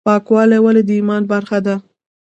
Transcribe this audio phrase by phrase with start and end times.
[0.07, 1.75] پاکوالی ولې د ایمان برخه ده؟